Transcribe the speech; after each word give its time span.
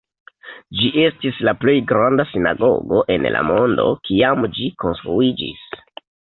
Ĝi 0.77 0.87
estis 1.01 1.41
la 1.47 1.53
plej 1.65 1.75
granda 1.91 2.25
sinagogo 2.31 3.03
en 3.17 3.29
la 3.37 3.45
mondo, 3.53 3.87
kiam 4.11 4.51
ĝi 4.59 4.73
konstruiĝis. 4.87 5.65